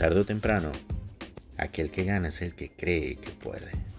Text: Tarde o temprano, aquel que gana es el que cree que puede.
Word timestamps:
Tarde 0.00 0.20
o 0.20 0.24
temprano, 0.24 0.72
aquel 1.58 1.90
que 1.90 2.04
gana 2.04 2.28
es 2.28 2.40
el 2.40 2.54
que 2.54 2.70
cree 2.70 3.16
que 3.16 3.32
puede. 3.32 3.89